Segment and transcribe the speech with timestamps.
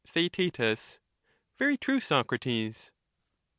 [0.07, 0.97] TheaeU
[1.59, 2.91] Very true, Socrates.